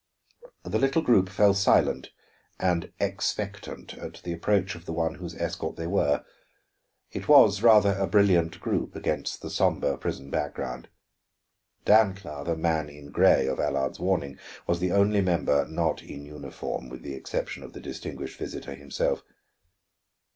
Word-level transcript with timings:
The 0.63 0.79
little 0.79 1.03
group 1.03 1.29
fell 1.29 1.53
silent 1.53 2.09
and 2.59 2.91
expectant 2.99 3.93
at 3.93 4.19
the 4.23 4.33
approach 4.33 4.73
of 4.73 4.85
the 4.85 4.93
one 4.93 5.13
whose 5.13 5.35
escort 5.35 5.75
they 5.75 5.85
were. 5.85 6.25
It 7.11 7.27
was 7.27 7.61
rather 7.61 7.93
a 7.93 8.07
brilliant 8.07 8.59
group 8.59 8.95
against 8.95 9.43
the 9.43 9.51
somber 9.51 9.95
prison 9.97 10.31
background. 10.31 10.89
Dancla, 11.85 12.43
"the 12.45 12.55
man 12.57 12.89
in 12.89 13.11
gray" 13.11 13.45
of 13.45 13.59
Allard's 13.59 13.99
warning, 13.99 14.39
was 14.65 14.79
the 14.79 14.91
only 14.91 15.21
member 15.21 15.67
not 15.67 16.01
in 16.01 16.25
uniform, 16.25 16.89
with 16.89 17.03
the 17.03 17.13
exception 17.13 17.61
of 17.61 17.73
the 17.73 17.79
distinguished 17.79 18.39
visitor 18.39 18.73
himself. 18.73 19.21